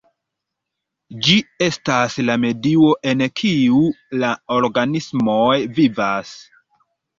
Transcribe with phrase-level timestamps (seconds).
[1.27, 3.83] Ĝi estas la medio en kiu
[4.25, 6.35] la organismoj vivas.